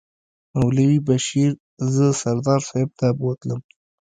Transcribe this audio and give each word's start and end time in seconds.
مولوي 0.59 0.99
بشیر 1.07 1.51
زه 1.93 2.05
سردار 2.21 2.59
صاحب 2.69 2.89
ته 2.99 3.07
بوتلم. 3.19 3.61